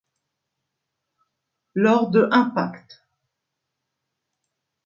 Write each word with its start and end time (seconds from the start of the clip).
Lors 1.75 2.07
de 2.09 2.27
Impact! 2.31 3.05